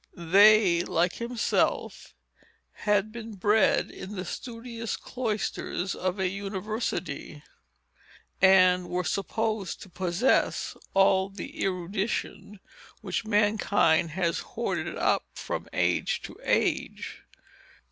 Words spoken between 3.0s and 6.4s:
been bred in the studious cloisters of a